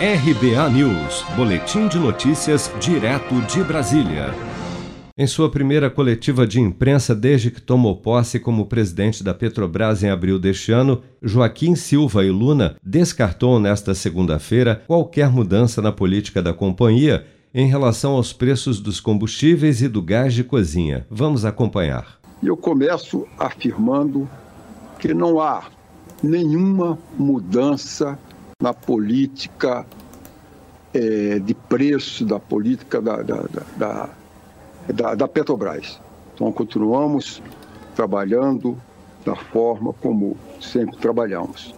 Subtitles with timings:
[0.00, 4.32] RBA News, Boletim de Notícias, direto de Brasília.
[5.16, 10.08] Em sua primeira coletiva de imprensa desde que tomou posse como presidente da Petrobras em
[10.08, 16.54] abril deste ano, Joaquim Silva e Luna descartou nesta segunda-feira qualquer mudança na política da
[16.54, 21.08] companhia em relação aos preços dos combustíveis e do gás de cozinha.
[21.10, 22.20] Vamos acompanhar.
[22.40, 24.30] Eu começo afirmando
[25.00, 25.64] que não há
[26.22, 28.16] nenhuma mudança
[28.60, 29.86] na política
[30.92, 33.44] é, de preço, da política da, da,
[33.76, 34.10] da,
[34.92, 36.00] da, da Petrobras.
[36.34, 37.40] Então, continuamos
[37.94, 38.76] trabalhando
[39.24, 41.72] da forma como sempre trabalhamos.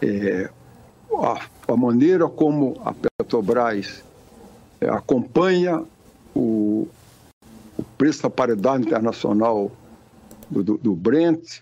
[0.00, 0.48] É,
[1.12, 4.04] a, a, maneira como a Petrobras
[4.80, 5.82] é, acompanha
[6.36, 6.86] o,
[7.76, 9.72] o, preço da paridade internacional
[10.48, 11.58] do, do, do Brent,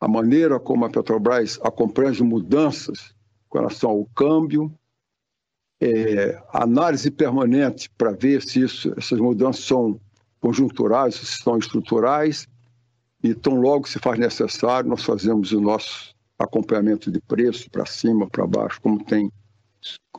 [0.00, 3.14] a maneira como a Petrobras acompanha as mudanças
[3.48, 4.72] com relação ao câmbio,
[5.80, 10.00] é, análise permanente para ver se isso, essas mudanças são
[10.40, 12.46] conjunturais, se são estruturais,
[13.22, 18.28] e tão logo se faz necessário, nós fazemos o nosso acompanhamento de preço para cima,
[18.28, 19.30] para baixo, como tem,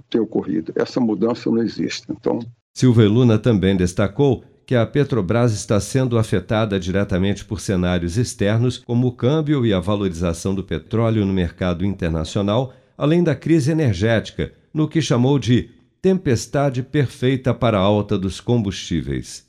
[0.09, 0.73] tem ocorrido.
[0.75, 2.07] Essa mudança não existe.
[2.09, 2.39] Então.
[2.73, 9.07] Silva Luna também destacou que a Petrobras está sendo afetada diretamente por cenários externos, como
[9.07, 14.87] o câmbio e a valorização do petróleo no mercado internacional, além da crise energética, no
[14.87, 15.69] que chamou de
[16.01, 19.45] tempestade perfeita para a alta dos combustíveis.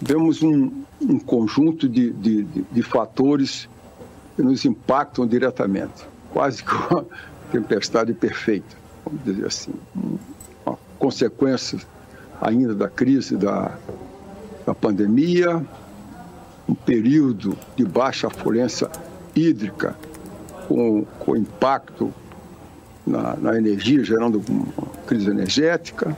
[0.00, 3.68] Vemos um, um conjunto de, de, de, fatores
[4.34, 7.06] que nos impactam diretamente, quase que uma
[7.52, 9.72] tempestade perfeita, vamos dizer assim.
[10.66, 11.78] Uma consequência
[12.40, 13.78] ainda da crise da
[14.66, 15.64] da pandemia,
[16.68, 18.88] um período de baixa afluência
[19.34, 19.96] hídrica,
[20.68, 22.12] com, com impacto
[23.06, 26.16] na, na energia, gerando uma crise energética,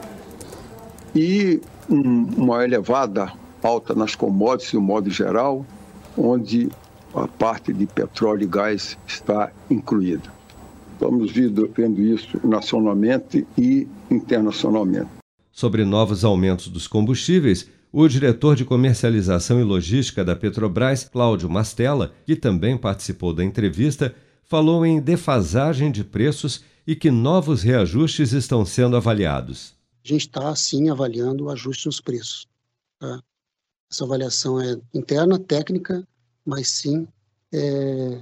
[1.15, 3.31] e um, uma elevada
[3.63, 5.65] alta nas commodities, no modo geral,
[6.17, 6.69] onde
[7.13, 10.33] a parte de petróleo e gás está incluída.
[10.93, 15.09] Estamos vendo isso nacionalmente e internacionalmente.
[15.51, 22.13] Sobre novos aumentos dos combustíveis, o diretor de comercialização e logística da Petrobras, Cláudio Mastella,
[22.25, 24.13] que também participou da entrevista,
[24.43, 29.75] falou em defasagem de preços e que novos reajustes estão sendo avaliados.
[30.03, 32.45] A gente está, sim, avaliando o ajuste nos preços.
[32.99, 33.23] Tá?
[33.89, 36.05] Essa avaliação é interna, técnica,
[36.45, 37.07] mas sim
[37.53, 38.21] é,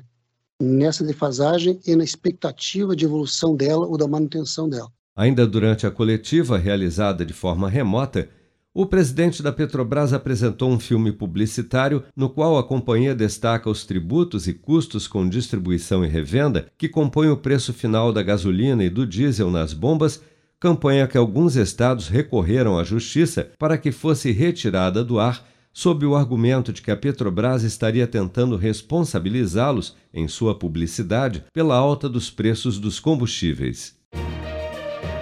[0.62, 4.92] nessa defasagem e na expectativa de evolução dela ou da manutenção dela.
[5.16, 8.30] Ainda durante a coletiva realizada de forma remota,
[8.74, 14.48] o presidente da Petrobras apresentou um filme publicitário no qual a companhia destaca os tributos
[14.48, 19.06] e custos com distribuição e revenda que compõem o preço final da gasolina e do
[19.06, 20.22] diesel nas bombas,
[20.60, 26.16] campanha que alguns estados recorreram à justiça para que fosse retirada do ar sob o
[26.16, 32.80] argumento de que a Petrobras estaria tentando responsabilizá-los, em sua publicidade, pela alta dos preços
[32.80, 33.96] dos combustíveis.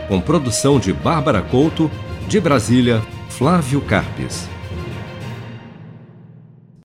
[0.10, 1.90] Com produção de Bárbara Couto,
[2.28, 3.02] de Brasília,
[3.38, 4.61] Flávio Carpes.